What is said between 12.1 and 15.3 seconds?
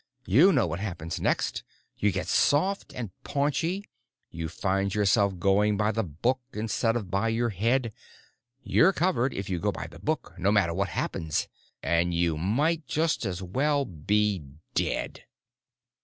you might just as well be dead!"